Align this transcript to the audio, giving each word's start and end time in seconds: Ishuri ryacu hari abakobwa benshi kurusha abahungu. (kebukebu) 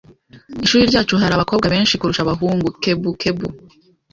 Ishuri 0.65 0.89
ryacu 0.89 1.15
hari 1.21 1.33
abakobwa 1.35 1.67
benshi 1.73 1.97
kurusha 1.99 2.21
abahungu. 2.23 2.67
(kebukebu) 2.81 3.47